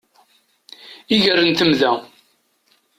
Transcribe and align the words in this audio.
Iger 1.13 1.37
n 1.45 1.47
temda. 1.57 1.91